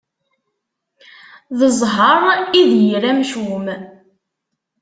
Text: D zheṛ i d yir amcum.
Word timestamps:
D 1.57 1.59
zheṛ 1.79 2.21
i 2.59 2.61
d 2.69 2.71
yir 2.85 3.03
amcum. 3.11 3.65